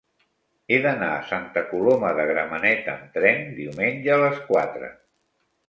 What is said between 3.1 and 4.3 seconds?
tren diumenge a